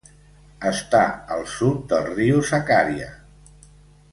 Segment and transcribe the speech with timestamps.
[0.69, 1.01] Està
[1.35, 3.11] al sud del riu Sakarya.